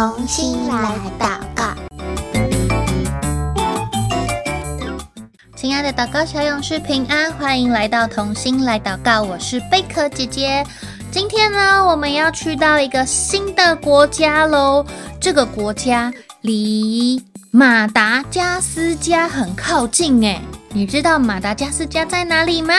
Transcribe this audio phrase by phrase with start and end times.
[0.00, 1.74] 同心来祷告，
[5.54, 9.20] 亲爱的祷告小勇士平安，欢迎来到同心来祷告。
[9.22, 10.64] 我是贝壳姐姐。
[11.10, 14.86] 今天呢，我们要去到一个新的国家喽。
[15.20, 20.40] 这个国家离马达加斯加很靠近诶，
[20.70, 22.72] 你知道马达加斯加在哪里吗？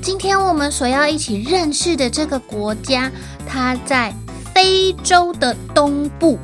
[0.00, 3.12] 今天我们所要一起认识的这个国家，
[3.46, 4.14] 它在。
[4.56, 6.38] 非洲的东部，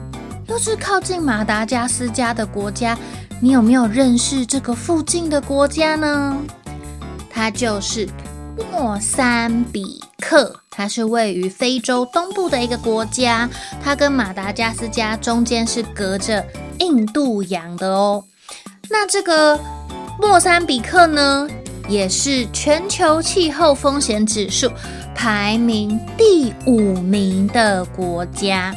[0.47, 2.95] 又是靠近马达加斯加的国家，
[3.41, 6.37] 你有没有认识这个附近的国家呢？
[7.31, 8.07] 它就是
[8.71, 13.49] 莫三比克，它是位于非洲东部的一个国家，
[13.83, 16.45] 它跟马达加斯加中间是隔着
[16.81, 18.23] 印度洋的哦。
[18.91, 19.59] 那这个
[20.21, 21.49] 莫三比克呢，
[21.89, 24.71] 也是全球气候风险指数
[25.15, 28.75] 排名第五名的国家。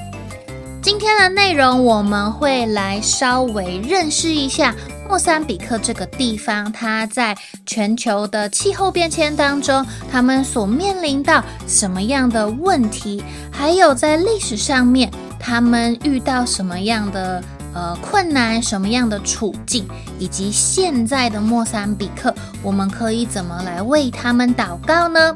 [0.82, 4.76] 今天的内容，我们会来稍微认识一下
[5.10, 17.44] 莫桑比克这个地方，它在全球的气候变迁当中，他们所面临到什么样的问题，还有在历史上面，他们遇到什么样的。
[17.78, 19.86] 呃，困难什么样的处境，
[20.18, 25.36] 以及现在的莫桑比克，我们可以怎么来为他们祷告呢？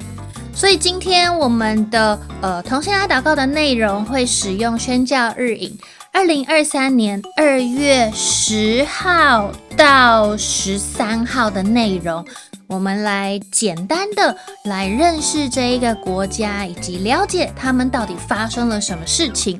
[0.59, 5.79] 所以今天我们的呃同心来祷告的内容会使用宣教日影，
[6.11, 12.25] 二零二三年二月十号到十三号的内容，
[12.67, 19.57] 我们来简单的来认识这一个国家，以及了解他们到底发生了什么事情。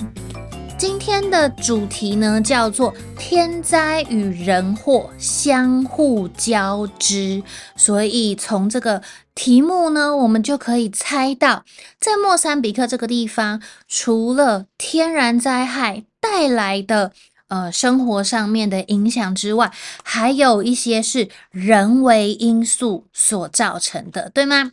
[0.80, 7.44] 今天的主题呢，叫做天灾与人祸相互交织。
[7.76, 9.04] 所以从这个
[9.36, 11.66] 题目呢，我们就可以猜到，
[12.00, 17.12] 在莫桑比克这个地方，除了天然灾害带来的
[17.50, 19.74] 呃生活上面的影响之外，
[20.06, 24.72] 还有一些是人为因素所造成的，对吗？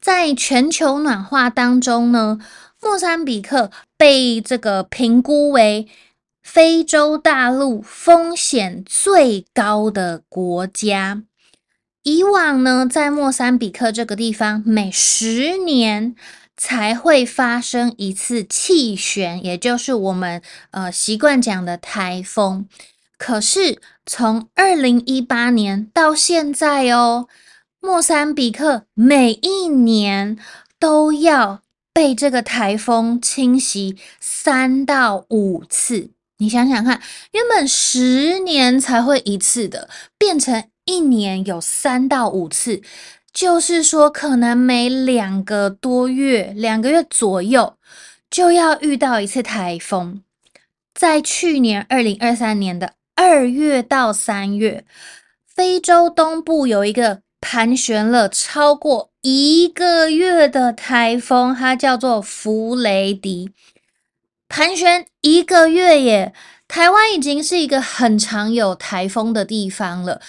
[0.00, 2.38] 在全球暖化当中呢，
[2.86, 5.88] 莫桑比克被这个评估为
[6.40, 11.24] 非洲大陆风险最高的国家。
[12.04, 16.14] 以往呢，在莫桑比克这个地方，每十年
[16.56, 22.68] 才会发生一次气旋，也就是我们呃习惯讲的台风。
[23.18, 27.26] 可是从二零一八年到现在哦，
[27.80, 30.38] 莫桑比克每一年
[30.78, 31.62] 都要。
[31.96, 37.00] 被这个台风侵袭三到五次，你想想看，
[37.32, 42.82] 原本十年才会一次的，变成一年有三到五次，
[43.32, 47.78] 就是说可能每两个多月、两个月左右
[48.28, 50.22] 就要遇到一次台风。
[50.94, 54.84] 在去年二零二三年的二月到三月，
[55.46, 57.22] 非洲东部有一个。
[57.38, 63.50] 盘旋了超过一个月的台风，它叫做弗雷迪。
[64.48, 66.32] 盘旋一个月耶，
[66.68, 70.20] 台湾已经是一个很常有台风的地方了。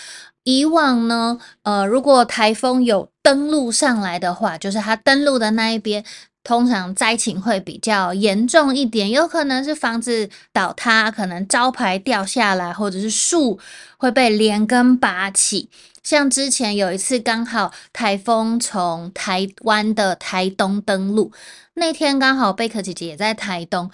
[0.45, 6.03] 以往呢，呃，如果台风有登陆上来的话，就是它登陆的那一边。
[6.43, 13.59] 通常灾情会比较严重一点，有可能是房子倒塌，可能招牌掉下来，或者是树
[13.97, 15.69] 会被连根拔起。
[16.07, 21.33] 像之前有一次，刚好台风从台湾的台东登陆，
[21.73, 23.91] 那天刚好贝壳姐姐也在台东，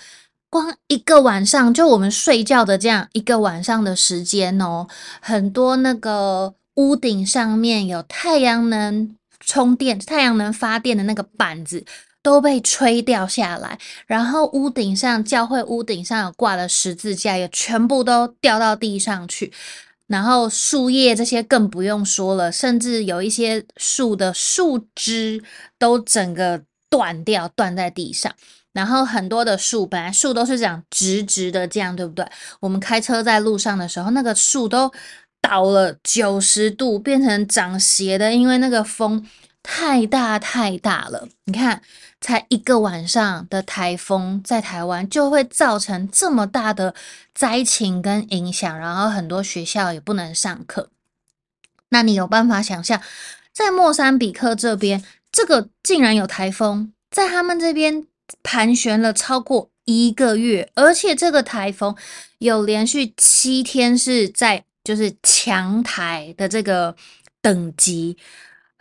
[0.47, 4.85] 光一个晚上，就我们睡觉的这样一个晚上的时间哦，
[5.21, 11.83] 很多那个屋顶上面有太阳能充电、太阳能发电的那个板子。
[12.21, 19.51] 都被吹掉下来，然后屋顶上教会屋顶上有挂的十字架也全部都掉到地上去，
[20.07, 25.41] 然后树叶这些更不用说了，甚至有一些树的树枝
[25.79, 28.31] 都整个断掉，断在地上。
[28.73, 32.25] 然后很多的树本来树都是长直直的，这样对不对？
[32.59, 34.91] 我们开车在路上的时候，那个树都
[35.41, 39.23] 倒了九十度，变成长斜的，因为那个风
[39.63, 41.27] 太大太大了。
[41.45, 41.81] 你看。
[42.25, 46.95] 才一个晚上的台风，在台湾就会造成这么大的
[47.35, 50.89] 灾情跟影响，然后很多学校也不能上课。
[51.89, 53.01] 那你有办法想象，
[53.51, 58.07] 在莫三比克这边，这个竟然有台风，在他们这边
[58.41, 61.93] 盘旋了超过一个月，而且这个台风
[62.37, 66.95] 有连续七天是在就是强台的这个
[67.41, 68.17] 等级。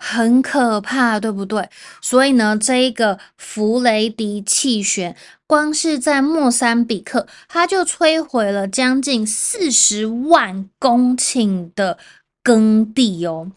[0.04, 1.68] 很可怕，对不对？
[2.00, 5.16] 所以呢，这一个弗雷迪气旋，
[5.46, 11.98] 光是在莫桑比克，它就摧毁了将近四十万公顷的
[12.42, 13.52] 耕地哦，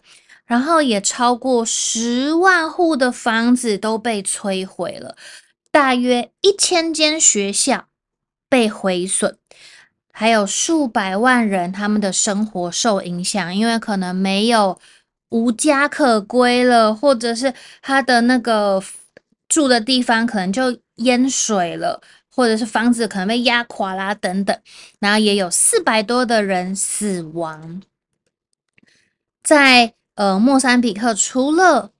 [0.46, 5.16] 然后也超过十万户的房子都被摧毁了，
[5.72, 7.86] 大约一千间学校
[8.48, 9.36] 被毁损，
[10.12, 14.78] 还有数百万人他们的生活受影响，因为可能没有。
[15.30, 17.52] 无家可归了，或者是
[17.82, 18.82] 他的那个
[19.48, 22.00] 住的地方可能就淹水了，
[22.30, 24.56] 或者是房子可能被压垮啦等等，
[25.00, 27.82] 然后也有四百多的人死亡。
[29.42, 31.90] 在呃莫桑比克，除了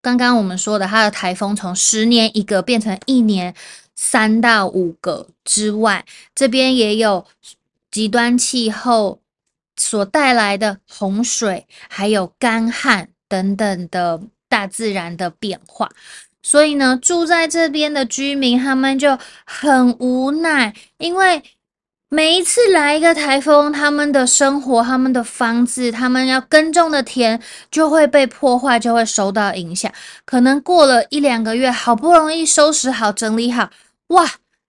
[0.00, 3.54] 刚刚我们说的，它的台风从十年一个变成一年
[3.96, 6.04] 三到五个之外，
[6.34, 7.26] 这边也有
[7.90, 9.20] 极端气候。
[9.76, 15.90] 所带来的洪水，还有干旱等等的大自然的变化，
[16.42, 21.42] 所以呢，住在这边的居民他们就很无奈，因为
[22.08, 29.92] 每一次来一个台风，他们的生活、他们的房子、他们要耕种的田就会被破坏，就会受到影响。
[30.24, 33.68] 可能过了一两个月，好不容易收拾好、整理好，
[34.08, 34.24] 哇！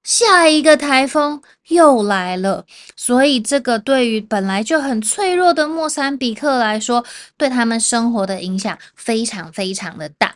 [0.07, 2.65] 下一个台风又来了，
[2.95, 7.03] 所以这个对于本来就很脆弱的莫桑比克来说，
[7.35, 10.35] 对他们生活的影响非常非常的大。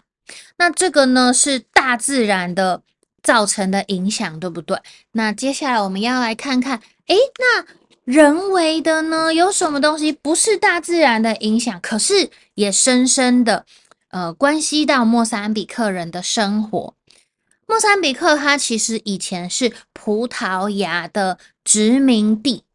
[0.58, 2.82] 那这个呢，是大自然的
[3.24, 4.78] 造成的影响，对不对？
[5.14, 7.66] 那接下来我们要来看看，诶，那
[8.04, 13.66] 人为的呢，有什么东西不是大自然的影响，可是也深深的
[14.10, 16.94] 呃关系到莫桑比克人的生活。
[17.72, 22.66] 莫桑比克，它其实以前是葡萄牙的殖民地。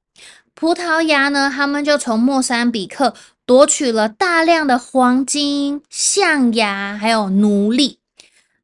[0.55, 3.15] 葡萄牙呢，他们就从莫桑比克
[3.45, 7.99] 夺取了大量的黄金、象牙，还有奴隶。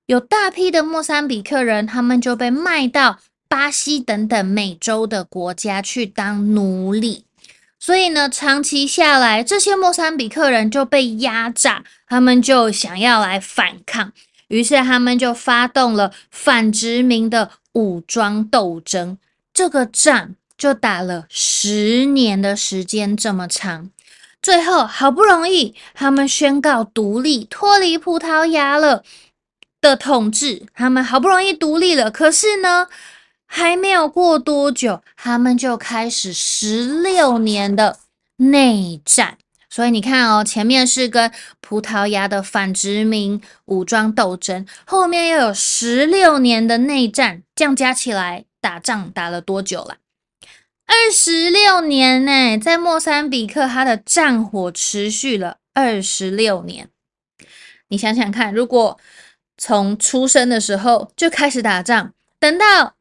[0.06, 7.26] 有大批的莫桑比克人，他们就被卖到巴西等等美洲的国家去当奴隶。
[7.78, 14.14] 所以呢，长期下来，这些莫桑比克人就被压榨，他们就想要来反抗。
[14.52, 19.16] 于是他们就发动了反殖民的武装斗争，
[19.54, 23.88] 这个仗就打了十年的时间这么长。
[24.42, 29.02] 最后好不容易，他们宣告独立，脱离葡萄牙了
[29.80, 30.66] 的统治。
[30.74, 32.88] 他们好不容易独立了，可是呢，
[33.46, 38.00] 还没有过多久，他们就开始十六年的
[38.36, 39.38] 内战。
[39.72, 41.32] 所以你看哦，前面是跟
[41.62, 49.96] 葡萄牙的反殖民武装斗争，后面又有十六年的内战，这样加起来打仗打了多久了？
[50.84, 56.90] 二十六年呢，在莫桑比克，它的战火持续了二十六年。
[57.88, 59.00] 你想想看，如果
[59.56, 62.94] 从出生的时候就开始打仗，等到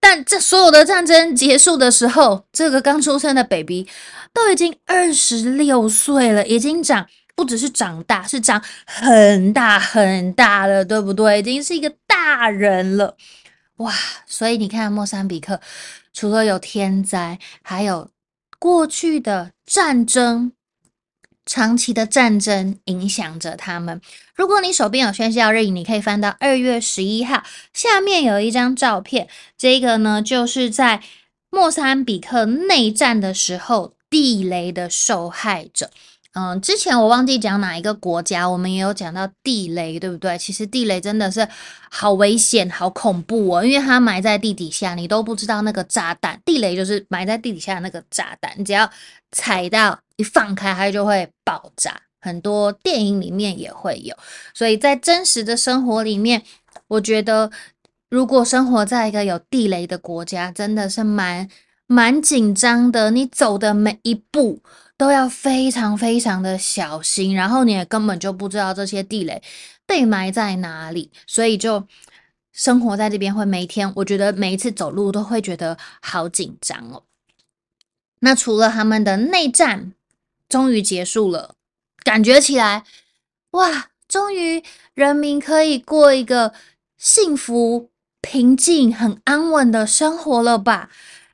[0.00, 3.86] 但这所有的战争结束的时候，这个刚出生的 baby。
[4.32, 7.04] 都已经二十六岁了，已经长
[7.34, 11.40] 不只是长大，是长很大很大了，对不对？
[11.40, 13.16] 已经是一个大人了，
[13.78, 13.92] 哇！
[14.26, 15.60] 所以你看，莫桑比克
[16.12, 18.08] 除了有天灾，还有
[18.60, 20.52] 过去的战争，
[21.46, 24.00] 长期的战争影响着他们。
[24.34, 27.42] 如果你手边有宣教日影，你可以翻到二月十一号，
[27.72, 29.28] 下面有一张照片，
[29.58, 31.02] 这个呢就是在
[31.50, 33.94] 莫桑比克内战的时候。
[34.10, 35.88] 地雷的受害者，
[36.32, 40.38] 嗯，之前我忘记讲哪一个国家，我们也有讲到地雷，对不对？
[40.38, 41.46] 其实地雷真的是
[41.90, 46.40] 好危险、好恐怖哦，因为它埋在地底下，你都不知道那个炸弹。
[46.44, 48.88] 地雷就是埋在地底下那个炸弹，你只要
[49.32, 52.00] 踩到一放开，它就会爆炸。
[52.20, 54.16] 很多电影里面也会有，
[54.54, 56.42] 所以在真实的生活里面，
[56.86, 57.50] 我觉得
[58.08, 61.48] 如果生活在一个有地雷的国家，真的是蛮。
[61.92, 64.60] 蛮紧张的，你走的每一步
[65.00, 69.42] 都要非常非常的小心，然后你也根本就不知道这些地雷
[69.86, 71.88] 被埋在哪里，所以就
[72.52, 77.04] 生活在这边会每天，我觉得每一次走路都会觉得好紧张哦。
[78.18, 79.94] 那除了他们的内战
[80.50, 81.54] 终于结束了，
[82.04, 82.84] 感觉起来，
[83.52, 86.52] 哇，终于人民可以过一个
[86.98, 87.88] 幸福、
[88.20, 90.90] 平静、很安稳的生活了吧？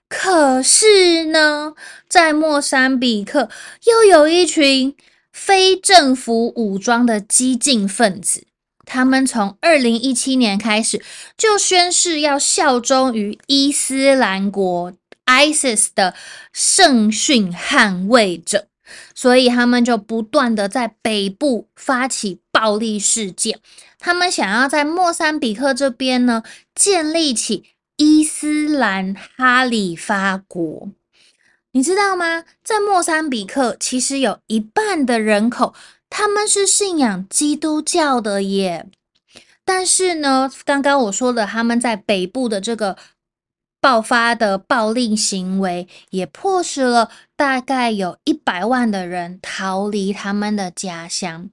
[0.09, 1.75] 可是呢，
[2.09, 3.51] 在莫桑比克
[3.85, 4.95] 又有一群
[5.33, 8.47] 非政府武装的激进分子，
[8.85, 11.03] 他们从二零一七年开始
[11.37, 14.93] 就宣誓要效忠于伊斯兰国
[15.27, 16.15] （ISIS） 的
[16.53, 18.69] 圣训捍卫者。
[19.17, 23.59] 所以他们就不断的在北部发起暴力事件。
[23.99, 27.65] 他们想要在莫桑比克这边呢，建立起
[27.97, 30.91] 伊斯兰哈里发国。
[31.73, 32.45] 你知道吗？
[32.63, 35.75] 在莫桑比克，其实有一半的人口
[36.09, 38.87] 他们是信仰基督教的耶。
[39.65, 42.97] 但是呢，刚刚我说了，他们在北部的这个
[43.81, 51.51] 爆发的暴力行为，也迫使了大概有一百万的人逃离他们的家乡。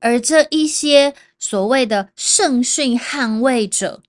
[0.00, 4.02] 而这一些所谓的圣训捍卫者，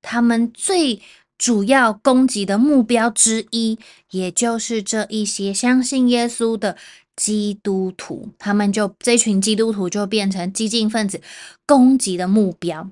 [0.00, 1.02] 他们最
[1.42, 3.76] 主要攻击的目标之一，
[4.12, 6.76] 也就是这一些相信耶稣的
[7.16, 11.20] 基督徒，他们就这群基督徒就变成激进分子
[11.66, 12.88] 攻击的目标。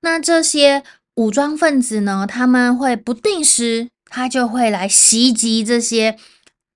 [0.00, 0.82] 那这些
[1.14, 6.18] 武装分子呢，他们会不定时，他就会来袭击这些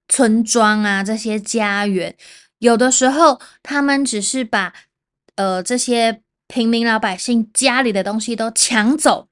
[0.09, 2.17] 村庄啊，这些家园。
[2.61, 4.73] 有的时候，他们只是把
[5.37, 9.27] 呃这些平民老百姓家里的东西都抢走。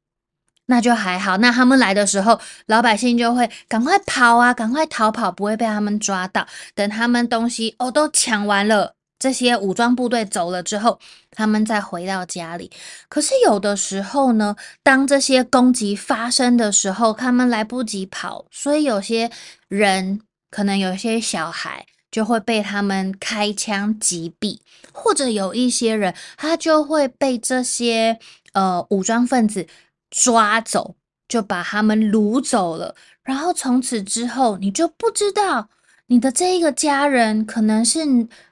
[0.71, 6.47] 那就还好，那他们来的时候，老百姓就会赶快跑啊，赶快逃跑，不会被他们抓到。
[6.75, 12.71] 等他们东西哦都抢完了，这些武装部队走了之后，他们再回到家里。
[13.09, 19.31] 可是有的时候呢，当这些攻击发生的时候，他们来不及跑，所以有些
[19.69, 20.21] 人
[20.51, 24.59] 可能有些小孩就会被他们开枪击毙，
[24.93, 28.19] 或者有一些人他就会被这些
[28.53, 29.67] 呃武装分子。
[30.11, 30.97] 抓走，
[31.29, 35.69] 就把他们掳走了，然后从此之后，你就不知道
[36.07, 38.01] 你的这一个家人可能是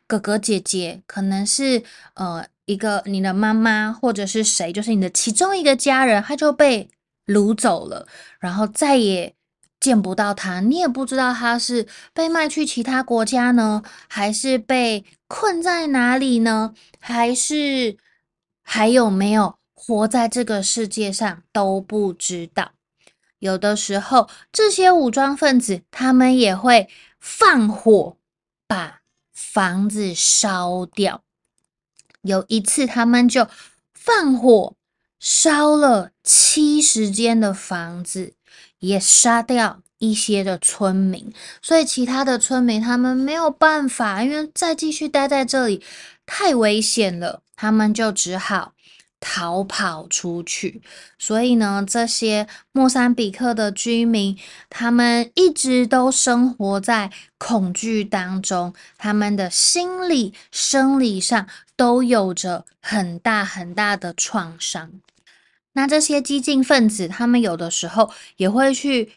[0.06, 1.82] 哥哥姐姐，可能是
[2.14, 6.90] 呃一个你的妈妈，或者是谁，就是你的其中一个家人，他就被
[7.26, 8.06] 掳走了，
[8.38, 9.34] 然后再也
[9.80, 17.96] 见不到他，你也不知道他是被卖去其他国家呢，还是被困在哪里呢，还是
[18.62, 19.56] 还有没有？
[19.86, 22.72] 活在这个世界上都不知道，
[23.38, 26.88] 有的时候这些武装分子他们也会
[27.20, 28.16] 放火
[28.66, 29.00] 把
[29.32, 31.22] 房子烧掉。
[32.22, 33.46] 有一次，他们就
[33.94, 34.74] 放火
[35.20, 38.34] 烧了七十间的房子，
[38.80, 41.32] 也杀掉一些的村民。
[41.62, 45.80] 所以其他的村民他们没有办法，因为再继续待在这里
[46.26, 48.72] 太危险了，他们就只好。
[49.28, 50.80] 逃跑出去，
[51.18, 54.38] 所以呢，这些莫桑比克的居民，
[54.70, 64.92] 他们一直都生活在恐惧当中，他们的心理、生理上都有着很大很大的创伤。
[65.72, 69.14] 那这些激进分子，他们有的时候也会去。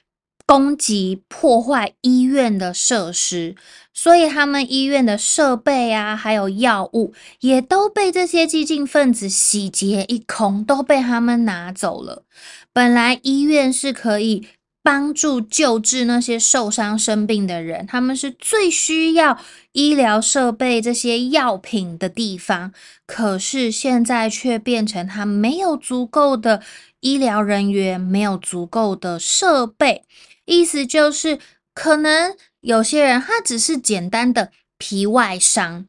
[0.50, 3.56] 攻击破坏医院的设施，
[4.02, 12.24] 所以他们医院的设备啊，还有药物，也都被这些激进分子洗劫一空，都被他们拿走了。
[12.72, 14.48] 本来医院是可以
[14.82, 19.38] 帮助救治那些受伤生病的人，他们是最需要
[19.74, 22.72] 医疗设备这些药品的地方，
[23.06, 26.64] 可是现在却变成他没有足够的
[27.02, 30.04] 医疗人员，没有足够的设备。
[30.46, 31.38] 意思就是，
[31.74, 35.86] 可能有些人他只是简单的皮外伤，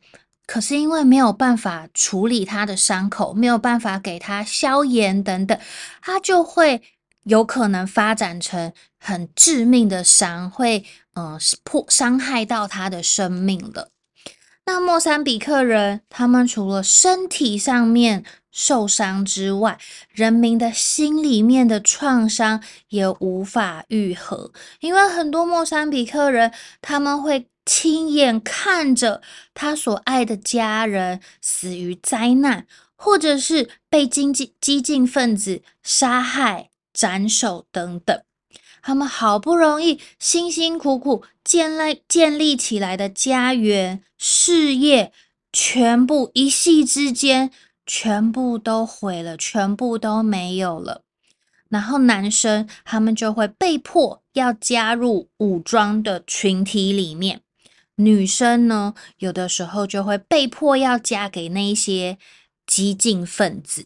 [0.46, 5.58] 可是因为没有办法处理他的伤口，没有办法给他消炎等等，
[6.00, 6.82] 他就会
[7.24, 10.84] 有可能发展成很致命的伤，会
[11.14, 13.90] 嗯破伤害到他的生命了。
[14.66, 19.78] 那莫桑比克人，他们除了身体上面，受伤之外，
[20.12, 29.23] 人民的心里面的创伤也无法愈合，因为很多莫桑比克人他们会亲眼看着
[29.54, 32.66] 他所爱的家人死于灾难，
[32.97, 38.21] 或者是被经济激进分子杀害、斩首等等。
[38.83, 45.12] 他们好不容易辛辛苦苦建立建立起来的家园、事业，
[45.52, 47.52] 全部一夕之间。
[47.92, 51.02] 全部都毁了，全部都没有了。
[51.68, 57.40] 然后男生他们就会被迫要加入武装的群体里面，
[57.97, 62.16] 女生呢，有的时候就会被迫要嫁给那些
[62.64, 63.85] 激进分子。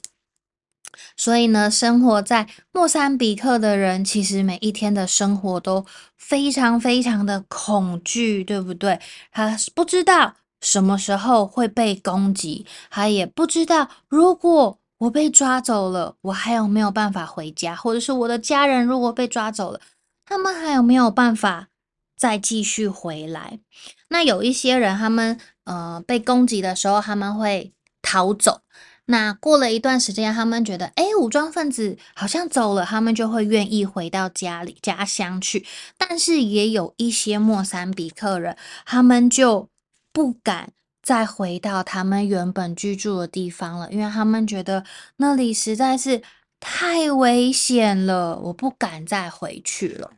[1.16, 5.87] 所以呢，生活在莫桑比克的人，其实每一天的生活都
[6.18, 9.00] 非常非常的恐惧，对不对？
[9.32, 10.37] 他不知道。
[10.64, 12.66] 什么时候会被攻击？
[12.90, 13.88] 他也不知道。
[14.09, 17.76] 如果我被抓走了，我还有没有办法回家？
[17.76, 19.80] 或者是我的家人如果被抓走了，
[20.25, 21.68] 他们还有没有办法
[22.16, 23.61] 再继续回来？
[24.09, 28.62] 那有一些人，他们呃被攻击的时候，他们会逃走。
[29.06, 35.66] 那过了一段时间，他们觉得，哎，武装分子好像走了，他们就会愿意回到家里、家乡去。
[35.99, 38.56] 但是也有一些莫桑比克人，
[38.87, 39.68] 他们就
[40.14, 40.71] 不敢
[41.02, 44.85] 再回到他们原本居住的地方了，因为他们觉得
[45.16, 46.23] 那里实在是
[46.61, 50.12] 太危险了，我不敢再回去了。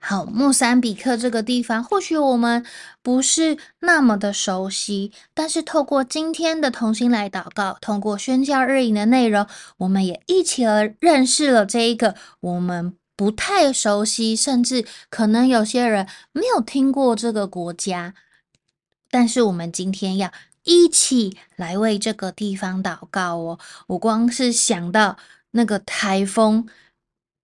[0.00, 2.66] 好，莫桑比克这个地方，或许我们
[3.02, 18.14] 不是那么的熟悉，但是透过今天的同心来祷告，通过宣教日营的内容，我们也一起而认识了这一个我们不太熟悉，甚至可能有些人没有听过这个国家，
[19.12, 20.32] 但是我们今天要
[20.64, 23.58] 一起来为这个地方祷告哦。
[23.88, 25.18] 我光是想到
[25.52, 26.66] 那个台风。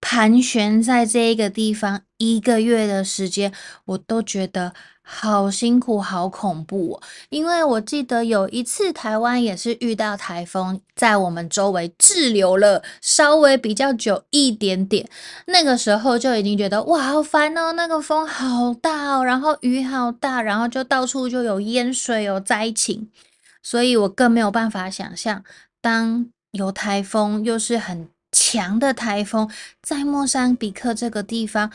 [0.01, 3.53] 盘旋在这一个地方一个月的时间，
[3.85, 4.73] 我都觉得
[5.11, 7.03] 好辛苦、好恐怖哦。
[7.31, 15.09] 因为我记得有一次台湾也是遇到台风，在我们周围滞留了稍微比较久一点点，
[15.47, 17.73] 那个时候就已经觉得哇，好烦哦！
[17.73, 23.09] 那个风好大哦，然后雨好大，然后就到处就有淹水、有灾情，
[23.63, 25.43] 所以我更没有办法想象，
[25.81, 28.09] 当有台风又是很。
[28.31, 29.51] 强的台风
[29.81, 31.73] 在莫桑比克这个地方，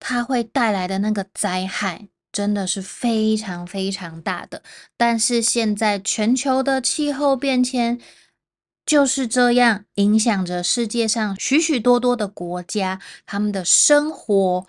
[0.00, 4.62] 它会带来的那个灾害真的是非常非常大的。
[4.98, 7.98] 但是现在全球的气候变迁
[8.84, 14.66] 就是这样，影响着世界上许许多多的国家，他们的生活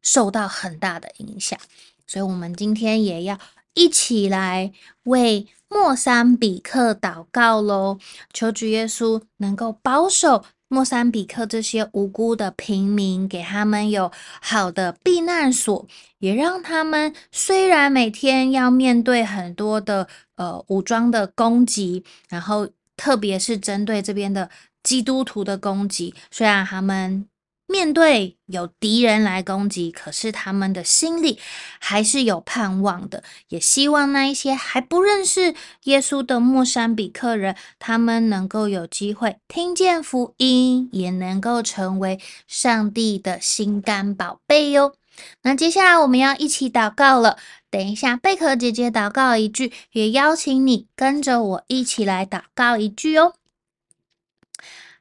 [0.00, 1.58] 受到很大的影响。
[2.06, 3.36] 所以，我们今天也要
[3.74, 5.48] 一起来为。
[5.74, 7.98] 莫桑比克祷告喽，
[8.34, 14.10] 求主耶稣能够保守莫桑比克这些无辜的平民，给他们有
[14.40, 15.86] 好的避难所，
[16.18, 24.48] 也让他们虽然每天要面对很多的呃武装的攻击，然后特别是针对这边的
[24.82, 27.28] 基督徒的攻击，虽然他们。
[27.72, 31.40] 面对有敌人来攻击，可是他们的心里
[31.80, 33.24] 还是有盼望的。
[33.48, 35.54] 也希望那一些还不认识
[35.84, 44.94] 耶稣的莫桑比克人，他们能够有机会听见福音，也能够成为上帝的心肝宝贝哟。
[45.40, 47.38] 那接下来我们要一起祷告了。
[47.70, 53.32] 等一下，贝壳姐姐祷告一句，也邀请你跟着我一起来祷告一句哦。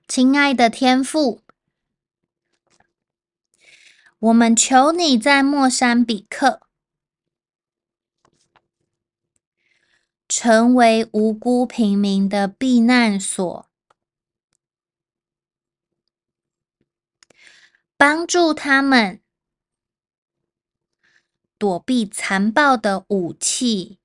[0.08, 1.42] 亲爱的天父。
[4.22, 6.62] 我们求你在莫桑比克。
[10.28, 13.70] 成为无辜平民的避难所，
[17.98, 19.22] 帮助他们
[21.58, 24.00] 躲避残暴的武器，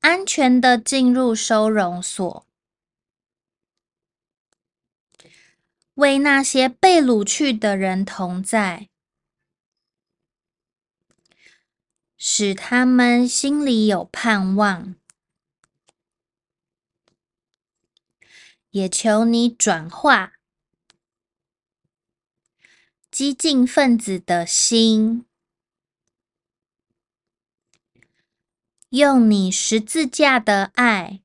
[0.00, 2.46] 安全的进入收容所。
[5.94, 8.88] 为那些被掳去的人同在，
[12.16, 14.94] 使他们心里有盼望，
[18.70, 20.34] 也求你转化
[23.10, 25.26] 激进分子的心，
[28.88, 31.21] 用你十字架的爱。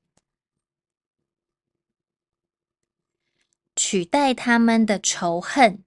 [3.90, 5.82] 取代他们的仇恨，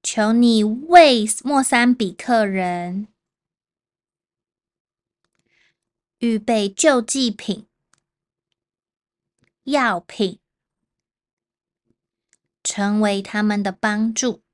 [0.00, 3.08] 求你为莫桑比克人
[6.18, 7.66] 预备救济品、
[9.64, 10.38] 药品，
[12.62, 14.44] 成为他们的帮助。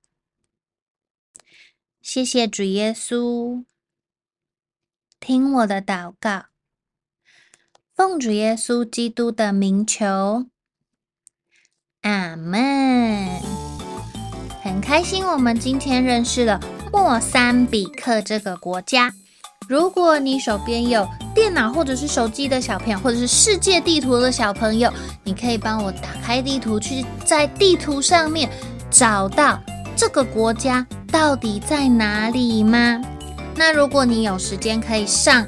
[2.01, 3.67] 谢谢主耶稣，
[5.21, 6.52] 听我的祷告。
[7.95, 10.47] 奉主耶稣基督的名求，
[12.01, 13.29] 阿门。
[14.63, 16.59] 很开心，我们今天认识了
[16.91, 19.13] 莫桑比克这个国家。
[19.69, 24.91] 如果你手边有电脑或者是手机的小朋友，或者是世界地图的小朋友，
[25.23, 28.51] 你可以帮我打开地图，去在地图上面
[28.91, 29.63] 找到
[29.95, 33.03] 这个国家到底在哪里吗？
[33.55, 35.47] 那如果你有时间，可以上。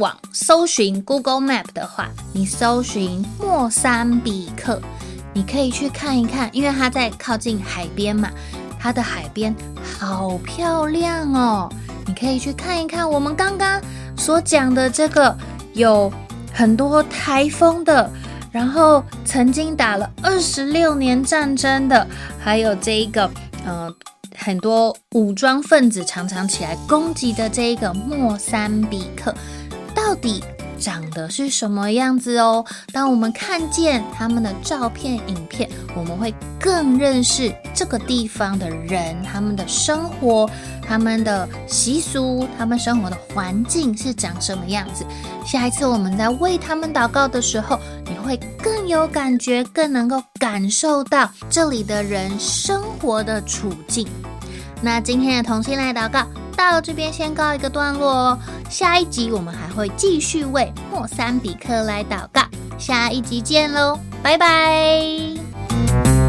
[0.00, 4.80] 网搜寻 Google Map 的话，你搜寻莫桑比克，
[5.34, 8.30] 你可以去看一看，因为它在靠近海边嘛，
[8.80, 11.70] 它的海边好漂亮哦，
[12.06, 13.08] 你可以去看一看。
[13.08, 13.78] 我们刚刚
[14.16, 15.36] 所讲的这个
[15.74, 16.10] 有
[16.50, 18.10] 很多台风的
[18.50, 22.06] 然后曾经打了二十六年战争的，
[22.42, 23.30] 还有这一个
[23.66, 23.94] 呃
[24.34, 29.34] 很多武装分子常常起来攻击的这一个莫桑比克，
[30.10, 30.42] 到底
[30.76, 32.64] 长得是什么样子哦？
[32.92, 40.50] 当我们看见他们的照片、影片，我们会更认识这个地方的人，他们的生活。
[40.82, 45.06] 他们的习俗，他们生活的环境是长什么样子？
[45.46, 54.08] 下一次我们在为他们祷告的时候，你会更有感觉，更能够感受到这里的人生活的处境。
[54.82, 56.26] 那今天的同心来祷告
[56.68, 58.38] 到这边先告一个段落哦。
[58.68, 62.42] 下一集我们还会继续为莫桑比克来祷告，
[62.78, 66.19] 下一集见喽，拜拜。